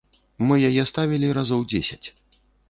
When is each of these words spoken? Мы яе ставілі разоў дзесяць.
Мы 0.47 0.55
яе 0.69 0.85
ставілі 0.91 1.29
разоў 1.39 1.61
дзесяць. 1.75 2.07